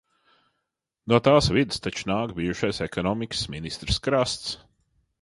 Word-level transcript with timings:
No 1.13 1.19
tās 1.27 1.51
vides 1.59 1.85
taču 1.87 2.09
nāk 2.13 2.35
bijušais 2.41 2.83
ekonomikas 2.89 3.47
ministrs 3.59 4.05
Krasts. 4.09 4.61